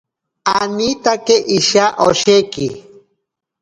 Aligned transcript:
Anitake 0.59 1.35
isha 1.57 1.85
osheki. 2.07 2.67